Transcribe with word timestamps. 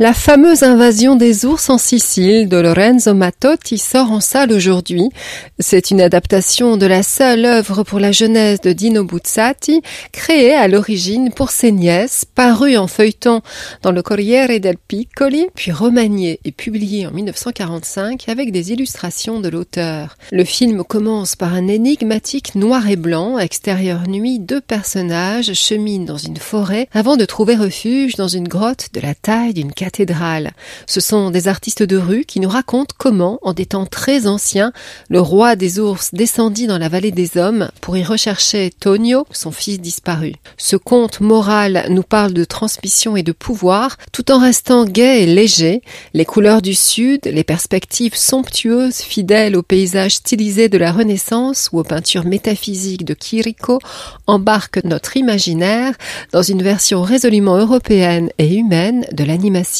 La 0.00 0.12
fameuse 0.12 0.64
invasion 0.64 1.14
des 1.14 1.46
ours 1.46 1.70
en 1.70 1.78
Sicile 1.78 2.48
de 2.48 2.56
Lorenzo 2.56 3.14
Mattotti 3.14 3.78
sort 3.78 4.10
en 4.10 4.18
salle 4.18 4.50
aujourd'hui. 4.50 5.08
C'est 5.60 5.92
une 5.92 6.00
adaptation 6.00 6.76
de 6.76 6.84
la 6.84 7.04
seule 7.04 7.44
œuvre 7.44 7.84
pour 7.84 8.00
la 8.00 8.10
jeunesse 8.10 8.60
de 8.60 8.72
Dino 8.72 9.04
Buzzati, 9.04 9.82
créée 10.10 10.52
à 10.52 10.66
l'origine 10.66 11.32
pour 11.32 11.50
ses 11.50 11.70
nièces, 11.70 12.24
parue 12.24 12.76
en 12.76 12.88
feuilleton 12.88 13.40
dans 13.82 13.92
le 13.92 14.02
Corriere 14.02 14.58
del 14.58 14.78
Piccoli, 14.78 15.46
puis 15.54 15.70
remaniée 15.70 16.40
et 16.44 16.50
publiée 16.50 17.06
en 17.06 17.12
1945 17.12 18.28
avec 18.28 18.50
des 18.50 18.72
illustrations 18.72 19.38
de 19.38 19.48
l'auteur. 19.48 20.16
Le 20.32 20.42
film 20.42 20.82
commence 20.82 21.36
par 21.36 21.54
un 21.54 21.68
énigmatique 21.68 22.56
noir 22.56 22.88
et 22.88 22.96
blanc, 22.96 23.38
extérieur 23.38 24.08
nuit, 24.08 24.40
deux 24.40 24.60
personnages 24.60 25.52
cheminent 25.52 26.04
dans 26.04 26.18
une 26.18 26.38
forêt 26.38 26.88
avant 26.92 27.16
de 27.16 27.24
trouver 27.24 27.54
refuge 27.54 28.16
dans 28.16 28.26
une 28.26 28.48
grotte 28.48 28.88
de 28.92 28.98
la 28.98 29.14
taille 29.14 29.54
d'une 29.54 29.72
cathédrale. 29.84 30.52
Ce 30.86 31.00
sont 31.00 31.30
des 31.30 31.46
artistes 31.46 31.82
de 31.82 31.98
rue 31.98 32.24
qui 32.24 32.40
nous 32.40 32.48
racontent 32.48 32.94
comment, 32.96 33.38
en 33.42 33.52
des 33.52 33.66
temps 33.66 33.84
très 33.84 34.26
anciens, 34.26 34.72
le 35.10 35.20
roi 35.20 35.56
des 35.56 35.78
ours 35.78 36.14
descendit 36.14 36.66
dans 36.66 36.78
la 36.78 36.88
vallée 36.88 37.10
des 37.10 37.36
hommes 37.36 37.68
pour 37.82 37.94
y 37.98 38.02
rechercher 38.02 38.70
Tonio, 38.80 39.26
son 39.30 39.52
fils 39.52 39.78
disparu. 39.80 40.32
Ce 40.56 40.76
conte 40.76 41.20
moral 41.20 41.84
nous 41.90 42.02
parle 42.02 42.32
de 42.32 42.44
transmission 42.44 43.14
et 43.14 43.22
de 43.22 43.32
pouvoir, 43.32 43.98
tout 44.10 44.32
en 44.32 44.38
restant 44.38 44.86
gai 44.86 45.22
et 45.22 45.26
léger. 45.26 45.82
Les 46.14 46.24
couleurs 46.24 46.62
du 46.62 46.74
sud, 46.74 47.20
les 47.26 47.44
perspectives 47.44 48.16
somptueuses, 48.16 49.02
fidèles 49.02 49.54
au 49.54 49.62
paysage 49.62 50.14
stylisé 50.14 50.70
de 50.70 50.78
la 50.78 50.92
Renaissance 50.92 51.68
ou 51.72 51.78
aux 51.78 51.84
peintures 51.84 52.24
métaphysiques 52.24 53.04
de 53.04 53.14
Chirico, 53.14 53.80
embarquent 54.26 54.82
notre 54.84 55.18
imaginaire 55.18 55.92
dans 56.32 56.42
une 56.42 56.62
version 56.62 57.02
résolument 57.02 57.58
européenne 57.58 58.30
et 58.38 58.54
humaine 58.54 59.04
de 59.12 59.24
l'animation. 59.24 59.73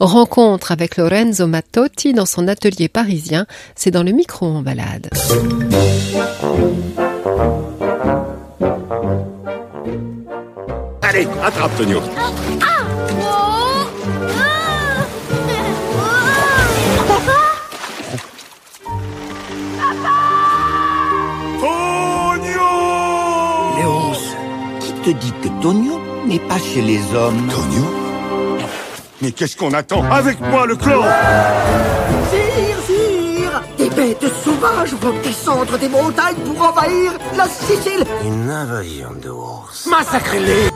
Rencontre 0.00 0.72
avec 0.72 0.96
Lorenzo 0.96 1.46
Mattotti 1.46 2.12
dans 2.12 2.26
son 2.26 2.48
atelier 2.48 2.88
parisien, 2.88 3.46
c'est 3.74 3.90
dans 3.90 4.02
le 4.02 4.12
micro 4.12 4.46
en 4.46 4.62
balade. 4.62 5.10
Allez, 11.02 11.28
attrape 11.42 11.76
Tonio. 11.76 12.00
Tonio! 21.60 22.68
Léonce, 23.76 24.36
qui 24.80 24.92
te 24.92 25.10
dit 25.10 25.32
que 25.42 25.48
Tonio 25.62 26.00
n'est 26.26 26.40
pas 26.40 26.58
chez 26.58 26.82
les 26.82 27.00
hommes? 27.14 27.48
Tonio? 27.48 28.05
Mais 29.22 29.32
qu'est-ce 29.32 29.56
qu'on 29.56 29.72
attend 29.72 30.02
Avec 30.10 30.40
moi, 30.40 30.66
le 30.66 30.76
clan 30.76 31.02
Sire, 32.30 32.78
sire 32.86 33.62
Des 33.78 33.90
bêtes 33.90 34.24
sauvages 34.44 34.92
vont 34.94 35.14
descendre 35.22 35.78
des 35.78 35.88
montagnes 35.88 36.36
pour 36.44 36.60
envahir 36.68 37.12
la 37.36 37.46
Sicile 37.48 38.04
Une 38.24 38.50
invasion 38.50 39.08
d'ours. 39.22 39.86
Massacrez-les 39.86 40.68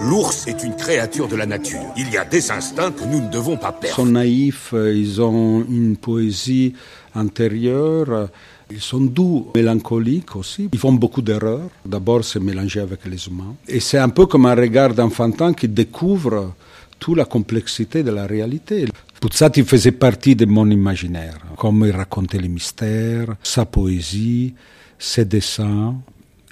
L'ours 0.00 0.46
est 0.46 0.62
une 0.62 0.76
créature 0.76 1.26
de 1.26 1.34
la 1.34 1.44
nature. 1.44 1.80
Il 1.96 2.08
y 2.10 2.16
a 2.18 2.24
des 2.24 2.52
instincts 2.52 2.92
que 2.92 3.02
nous 3.04 3.20
ne 3.20 3.28
devons 3.30 3.56
pas 3.56 3.74
Ils 3.76 3.80
perdre. 3.80 3.96
sont 3.96 4.06
naïfs, 4.06 4.70
euh, 4.72 4.94
ils 4.94 5.20
ont 5.20 5.64
une 5.68 5.96
poésie 5.96 6.74
intérieure, 7.16 8.28
ils 8.70 8.80
sont 8.80 9.00
doux, 9.00 9.50
mélancoliques 9.54 10.36
aussi. 10.36 10.68
Ils 10.72 10.78
font 10.78 10.92
beaucoup 10.92 11.22
d'erreurs. 11.22 11.68
D'abord, 11.84 12.24
c'est 12.24 12.40
mélangé 12.40 12.80
avec 12.80 13.04
les 13.06 13.26
humains. 13.26 13.54
Et 13.66 13.80
c'est 13.80 13.98
un 13.98 14.08
peu 14.08 14.26
comme 14.26 14.46
un 14.46 14.54
regard 14.54 14.94
d'enfantin 14.94 15.52
qui 15.54 15.68
découvre 15.68 16.54
toute 16.98 17.16
la 17.16 17.24
complexité 17.24 18.02
de 18.02 18.10
la 18.10 18.26
réalité. 18.26 18.86
Puzzati 19.20 19.64
faisait 19.64 19.92
partie 19.92 20.36
de 20.36 20.44
mon 20.44 20.68
imaginaire, 20.70 21.38
comme 21.56 21.84
il 21.86 21.92
racontait 21.92 22.38
les 22.38 22.48
mystères, 22.48 23.34
sa 23.42 23.64
poésie, 23.64 24.54
ses 24.98 25.24
dessins. 25.24 25.94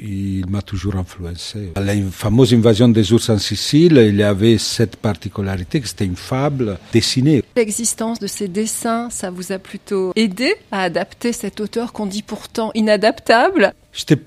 Il 0.00 0.44
m'a 0.48 0.62
toujours 0.62 0.96
influencé. 0.96 1.72
La 1.76 1.94
fameuse 2.12 2.54
invasion 2.54 2.88
des 2.88 3.12
ours 3.12 3.30
en 3.30 3.38
Sicile, 3.38 4.04
il 4.08 4.16
y 4.16 4.22
avait 4.22 4.58
cette 4.58 4.96
particularité 4.96 5.80
que 5.80 5.88
c'était 5.88 6.04
une 6.04 6.16
fable 6.16 6.78
dessinée. 6.92 7.42
L'existence 7.56 8.18
de 8.20 8.28
ces 8.28 8.46
dessins, 8.46 9.10
ça 9.10 9.30
vous 9.30 9.50
a 9.50 9.58
plutôt 9.58 10.12
aidé 10.14 10.54
à 10.70 10.82
adapter 10.82 11.32
cet 11.32 11.60
auteur 11.60 11.92
qu'on 11.92 12.06
dit 12.06 12.22
pourtant 12.22 12.70
inadaptable? 12.74 13.74
J'étais 13.92 14.18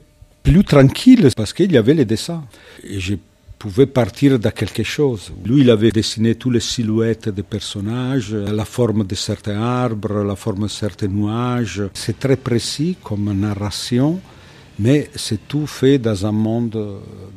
plus 0.43 0.63
tranquille 0.65 1.29
parce 1.35 1.53
qu'il 1.53 1.71
y 1.71 1.77
avait 1.77 1.93
les 1.93 2.05
dessins. 2.05 2.43
Et 2.83 2.99
je 2.99 3.15
pouvais 3.57 3.85
partir 3.85 4.39
de 4.39 4.49
quelque 4.49 4.83
chose. 4.83 5.31
Lui, 5.45 5.61
il 5.61 5.69
avait 5.69 5.91
dessiné 5.91 6.35
toutes 6.35 6.53
les 6.53 6.59
silhouettes 6.59 7.29
des 7.29 7.43
personnages, 7.43 8.33
la 8.33 8.65
forme 8.65 9.05
de 9.05 9.15
certains 9.15 9.61
arbres, 9.61 10.23
la 10.23 10.35
forme 10.35 10.63
de 10.63 10.67
certains 10.67 11.07
nuages. 11.07 11.83
C'est 11.93 12.19
très 12.19 12.37
précis 12.37 12.97
comme 13.03 13.31
narration, 13.39 14.19
mais 14.81 15.09
c'est 15.15 15.47
tout 15.47 15.67
fait 15.67 15.99
dans 15.99 16.25
un 16.25 16.31
monde 16.31 16.71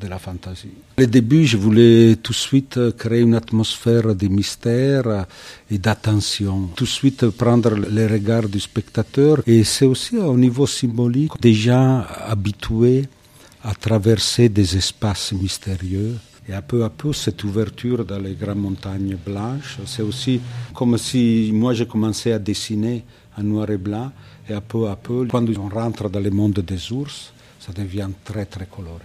de 0.00 0.06
la 0.08 0.18
fantaisie. 0.18 0.70
Au 0.98 1.04
début, 1.04 1.44
je 1.44 1.58
voulais 1.58 2.16
tout 2.16 2.32
de 2.32 2.36
suite 2.36 2.78
créer 2.96 3.20
une 3.20 3.34
atmosphère 3.34 4.14
de 4.14 4.28
mystère 4.28 5.26
et 5.70 5.76
d'attention. 5.78 6.70
Tout 6.74 6.84
de 6.84 6.88
suite 6.88 7.28
prendre 7.28 7.70
le 7.74 8.06
regard 8.06 8.48
du 8.48 8.60
spectateur. 8.60 9.42
Et 9.46 9.62
c'est 9.64 9.84
aussi 9.84 10.16
au 10.16 10.36
niveau 10.38 10.66
symbolique, 10.66 11.32
déjà 11.40 12.00
habitué 12.32 13.04
à 13.62 13.74
traverser 13.74 14.48
des 14.48 14.76
espaces 14.76 15.32
mystérieux. 15.32 16.14
Et 16.48 16.52
à 16.54 16.62
peu 16.62 16.84
à 16.84 16.90
peu, 16.90 17.12
cette 17.12 17.42
ouverture 17.44 18.04
dans 18.04 18.18
les 18.18 18.34
grandes 18.34 18.58
montagnes 18.60 19.16
blanches, 19.26 19.78
c'est 19.86 20.02
aussi 20.02 20.40
comme 20.74 20.96
si 20.98 21.50
moi 21.52 21.72
j'ai 21.74 21.86
commencé 21.86 22.32
à 22.32 22.38
dessiner 22.38 23.02
en 23.36 23.42
noir 23.42 23.70
et 23.70 23.78
blanc, 23.78 24.12
et 24.48 24.52
à 24.52 24.60
peu 24.60 24.88
à 24.88 24.96
peu, 24.96 25.26
quand 25.26 25.44
on 25.58 25.68
rentre 25.68 26.08
dans 26.08 26.20
le 26.20 26.30
monde 26.30 26.60
des 26.60 26.92
ours, 26.92 27.32
ça 27.64 27.72
devient 27.72 28.10
très 28.24 28.44
très 28.46 28.66
coloré. 28.66 29.04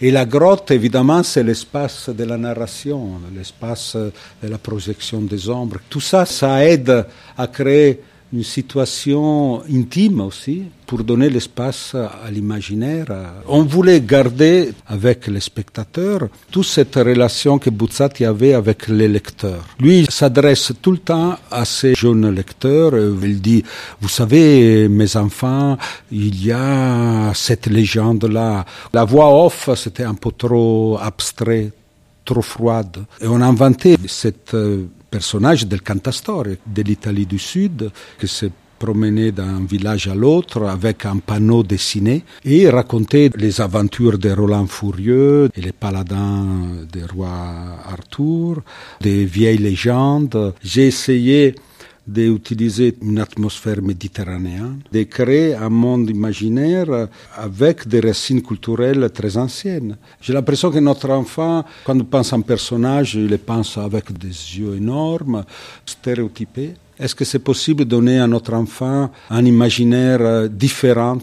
Et 0.00 0.12
la 0.12 0.24
grotte, 0.24 0.70
évidemment, 0.70 1.24
c'est 1.24 1.42
l'espace 1.42 2.08
de 2.08 2.22
la 2.22 2.36
narration, 2.36 3.20
l'espace 3.34 3.96
de 3.96 4.48
la 4.48 4.58
projection 4.58 5.22
des 5.22 5.48
ombres. 5.48 5.78
Tout 5.90 6.00
ça, 6.00 6.24
ça 6.24 6.64
aide 6.64 7.04
à 7.36 7.46
créer 7.48 8.00
une 8.32 8.44
situation 8.44 9.62
intime 9.72 10.20
aussi 10.20 10.64
pour 10.86 11.02
donner 11.02 11.30
l'espace 11.30 11.94
à 11.94 12.30
l'imaginaire. 12.30 13.06
On 13.46 13.62
voulait 13.62 14.00
garder 14.00 14.72
avec 14.86 15.26
les 15.26 15.40
spectateurs 15.40 16.28
toute 16.50 16.64
cette 16.64 16.94
relation 16.96 17.58
que 17.58 17.70
Buzzati 17.70 18.24
avait 18.24 18.54
avec 18.54 18.88
les 18.88 19.08
lecteurs. 19.08 19.64
Lui, 19.80 20.06
s'adresse 20.10 20.72
tout 20.80 20.92
le 20.92 20.98
temps 20.98 21.36
à 21.50 21.64
ces 21.64 21.94
jeunes 21.94 22.30
lecteurs. 22.30 22.92
Il 23.22 23.40
dit, 23.40 23.62
vous 24.00 24.08
savez, 24.08 24.88
mes 24.88 25.16
enfants, 25.16 25.76
il 26.10 26.44
y 26.44 26.52
a 26.52 27.32
cette 27.34 27.66
légende-là. 27.66 28.64
La 28.92 29.04
voix 29.04 29.44
off, 29.44 29.70
c'était 29.74 30.04
un 30.04 30.14
peu 30.14 30.32
trop 30.32 30.98
abstrait, 31.00 31.70
trop 32.24 32.42
froide. 32.42 32.98
Et 33.20 33.26
on 33.26 33.40
a 33.40 33.46
inventé 33.46 33.96
cette 34.06 34.54
personnage 35.10 35.66
del 35.66 35.82
Cantastore 35.82 36.56
de 36.64 36.82
l'Italie 36.82 37.26
du 37.26 37.38
Sud 37.38 37.90
qui 38.18 38.28
s'est 38.28 38.52
promené 38.78 39.32
d'un 39.32 39.64
village 39.64 40.06
à 40.06 40.14
l'autre 40.14 40.64
avec 40.66 41.04
un 41.04 41.18
panneau 41.18 41.62
dessiné 41.62 42.24
et 42.44 42.70
racontait 42.70 43.30
les 43.36 43.60
aventures 43.60 44.18
de 44.18 44.30
Roland 44.30 44.66
Fourieux 44.66 45.50
et 45.56 45.60
les 45.60 45.72
paladins 45.72 46.46
du 46.92 47.04
roi 47.04 47.30
Arthur, 47.84 48.62
des 49.00 49.24
vieilles 49.24 49.58
légendes. 49.58 50.54
J'ai 50.62 50.86
essayé 50.86 51.54
d'utiliser 52.08 52.96
une 53.02 53.18
atmosphère 53.18 53.82
méditerranéenne, 53.82 54.80
de 54.90 55.02
créer 55.02 55.54
un 55.54 55.68
monde 55.68 56.08
imaginaire 56.08 57.08
avec 57.36 57.86
des 57.86 58.00
racines 58.00 58.42
culturelles 58.42 59.10
très 59.12 59.36
anciennes. 59.36 59.96
J'ai 60.20 60.32
l'impression 60.32 60.70
que 60.70 60.78
notre 60.78 61.10
enfant, 61.10 61.64
quand 61.84 61.94
il 61.94 62.04
pense 62.04 62.32
à 62.32 62.36
un 62.36 62.40
personnage, 62.40 63.14
il 63.14 63.28
le 63.28 63.36
pense 63.36 63.76
avec 63.76 64.10
des 64.16 64.28
yeux 64.28 64.76
énormes, 64.76 65.44
stéréotypés. 65.84 66.74
Est-ce 66.98 67.14
que 67.14 67.26
c'est 67.26 67.38
possible 67.38 67.84
de 67.84 67.90
donner 67.90 68.18
à 68.18 68.26
notre 68.26 68.54
enfant 68.54 69.10
un 69.28 69.44
imaginaire 69.44 70.48
différent 70.48 71.18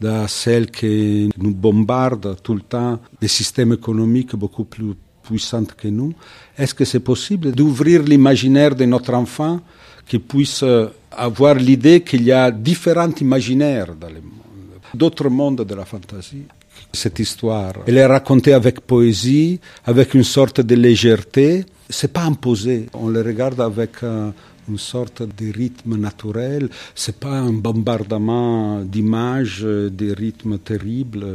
de 0.00 0.26
celle 0.26 0.70
qui 0.70 1.28
nous 1.36 1.54
bombarde 1.54 2.36
tout 2.42 2.54
le 2.54 2.62
temps, 2.62 2.98
des 3.20 3.28
systèmes 3.28 3.74
économiques 3.74 4.34
beaucoup 4.34 4.64
plus 4.64 4.94
puissants 5.22 5.64
que 5.64 5.88
nous? 5.88 6.14
Est-ce 6.56 6.74
que 6.74 6.84
c'est 6.84 7.00
possible 7.00 7.52
d'ouvrir 7.52 8.02
l'imaginaire 8.02 8.74
de 8.74 8.86
notre 8.86 9.12
enfant 9.14 9.60
qui 10.06 10.18
puisse 10.18 10.64
avoir 11.10 11.54
l'idée 11.54 12.02
qu'il 12.02 12.22
y 12.22 12.32
a 12.32 12.50
différents 12.50 13.14
imaginaires 13.20 13.94
dans 13.94 14.08
le 14.08 14.20
monde, 14.20 14.80
d'autres 14.92 15.28
mondes 15.28 15.64
de 15.64 15.74
la 15.74 15.84
fantaisie. 15.84 16.44
Cette 16.92 17.18
histoire, 17.18 17.72
elle 17.86 17.98
est 17.98 18.06
racontée 18.06 18.52
avec 18.52 18.80
poésie, 18.80 19.60
avec 19.84 20.14
une 20.14 20.24
sorte 20.24 20.60
de 20.60 20.74
légèreté. 20.74 21.64
C'est 21.88 22.12
pas 22.12 22.22
imposé. 22.24 22.86
On 22.94 23.08
le 23.08 23.20
regarde 23.22 23.60
avec 23.60 24.02
une 24.02 24.78
sorte 24.78 25.22
de 25.22 25.52
rythme 25.52 25.96
naturel. 25.96 26.68
C'est 26.94 27.18
pas 27.18 27.38
un 27.38 27.52
bombardement 27.52 28.80
d'images, 28.80 29.62
des 29.64 30.12
rythmes 30.12 30.58
terribles 30.58 31.26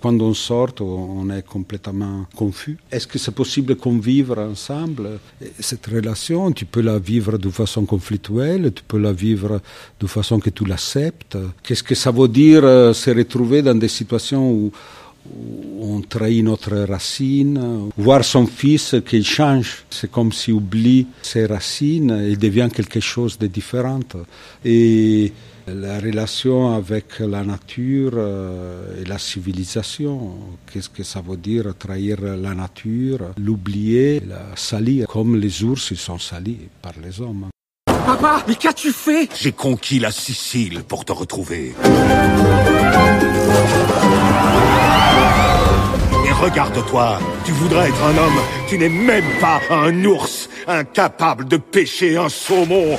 quand 0.00 0.20
on 0.20 0.34
sort, 0.34 0.72
on 0.80 1.28
est 1.30 1.46
complètement 1.46 2.26
confus. 2.34 2.78
Est-ce 2.90 3.06
que 3.06 3.18
c'est 3.18 3.34
possible 3.34 3.76
qu'on 3.76 3.98
vive 3.98 4.32
ensemble? 4.32 5.18
Cette 5.58 5.86
relation, 5.86 6.52
tu 6.52 6.64
peux 6.64 6.80
la 6.80 6.98
vivre 6.98 7.38
de 7.38 7.50
façon 7.50 7.84
conflictuelle, 7.84 8.72
tu 8.74 8.82
peux 8.86 8.98
la 8.98 9.12
vivre 9.12 9.60
de 9.98 10.06
façon 10.06 10.38
que 10.40 10.50
tu 10.50 10.64
l'acceptes. 10.64 11.36
Qu'est-ce 11.62 11.82
que 11.82 11.94
ça 11.94 12.10
veut 12.10 12.28
dire 12.28 12.64
euh, 12.64 12.92
se 12.92 13.10
retrouver 13.10 13.62
dans 13.62 13.74
des 13.74 13.88
situations 13.88 14.50
où 14.50 14.72
on 15.80 16.00
trahit 16.00 16.42
notre 16.44 16.76
racine, 16.88 17.90
voir 17.96 18.24
son 18.24 18.46
fils 18.46 18.96
qui 19.06 19.22
change, 19.22 19.84
c'est 19.90 20.10
comme 20.10 20.32
s'il 20.32 20.54
oublie 20.54 21.06
ses 21.22 21.46
racines, 21.46 22.26
il 22.28 22.38
devient 22.38 22.68
quelque 22.72 23.00
chose 23.00 23.38
de 23.38 23.46
différent. 23.46 24.00
Et 24.64 25.32
la 25.66 25.98
relation 25.98 26.74
avec 26.74 27.20
la 27.20 27.42
nature 27.44 28.12
euh, 28.14 29.00
et 29.00 29.04
la 29.04 29.18
civilisation. 29.18 30.32
Qu'est-ce 30.72 30.88
que 30.88 31.02
ça 31.02 31.20
veut 31.20 31.36
dire 31.36 31.74
trahir 31.78 32.20
la 32.20 32.54
nature, 32.54 33.32
l'oublier, 33.38 34.20
la 34.20 34.56
salir, 34.56 35.06
comme 35.06 35.36
les 35.36 35.62
ours 35.62 35.90
ils 35.90 35.96
sont 35.96 36.18
salis 36.18 36.68
par 36.82 36.92
les 37.02 37.20
hommes. 37.20 37.46
Papa, 37.86 38.42
mais 38.48 38.54
qu'as-tu 38.54 38.92
fait? 38.92 39.28
J'ai 39.40 39.52
conquis 39.52 39.98
la 39.98 40.10
Sicile 40.10 40.82
pour 40.82 41.04
te 41.04 41.12
retrouver. 41.12 41.74
Et 46.26 46.32
regarde-toi, 46.32 47.18
tu 47.44 47.52
voudrais 47.52 47.88
être 47.88 48.02
un 48.02 48.18
homme, 48.18 48.40
tu 48.68 48.78
n'es 48.78 48.88
même 48.88 49.24
pas 49.40 49.60
un 49.70 50.04
ours, 50.04 50.48
incapable 50.66 51.46
de 51.46 51.56
pêcher 51.56 52.16
un 52.16 52.28
saumon. 52.28 52.98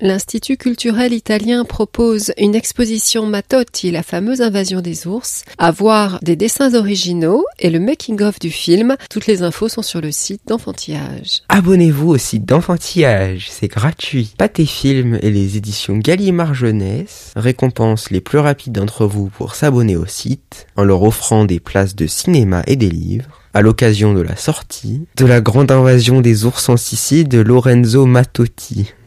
L'Institut 0.00 0.56
culturel 0.56 1.12
italien 1.12 1.64
propose 1.64 2.32
une 2.36 2.56
exposition 2.56 3.26
Matotti, 3.26 3.92
la 3.92 4.02
fameuse 4.02 4.40
invasion 4.40 4.80
des 4.80 5.06
ours, 5.06 5.44
à 5.56 5.70
voir 5.70 6.18
des 6.20 6.34
dessins 6.34 6.74
originaux 6.74 7.44
et 7.60 7.70
le 7.70 7.78
making-of 7.78 8.40
du 8.40 8.50
film. 8.50 8.96
Toutes 9.08 9.28
les 9.28 9.42
infos 9.42 9.68
sont 9.68 9.82
sur 9.82 10.00
le 10.00 10.10
site 10.10 10.42
d'Enfantillage. 10.48 11.42
Abonnez-vous 11.48 12.08
au 12.08 12.18
site 12.18 12.44
d'Enfantillage, 12.44 13.46
c'est 13.48 13.68
gratuit. 13.68 14.34
Pâté 14.36 14.66
Film 14.66 15.18
et 15.22 15.30
les 15.30 15.56
éditions 15.56 15.96
Gallimard 15.96 16.54
Jeunesse 16.54 17.32
récompensent 17.36 18.10
les 18.10 18.20
plus 18.20 18.38
rapides 18.38 18.72
d'entre 18.72 19.06
vous 19.06 19.28
pour 19.28 19.54
s'abonner 19.54 19.96
au 19.96 20.06
site 20.06 20.66
en 20.76 20.82
leur 20.82 21.02
offrant 21.02 21.44
des 21.44 21.60
places 21.60 21.94
de 21.94 22.08
cinéma 22.08 22.64
et 22.66 22.76
des 22.76 22.90
livres 22.90 23.42
à 23.54 23.62
l'occasion 23.62 24.12
de 24.12 24.20
la 24.20 24.34
sortie 24.34 25.06
de 25.16 25.24
la 25.24 25.40
grande 25.40 25.70
invasion 25.70 26.20
des 26.20 26.44
ours 26.44 26.68
en 26.68 26.76
Sicile 26.76 27.28
de 27.28 27.38
Lorenzo 27.38 28.04
Matotti. 28.04 28.92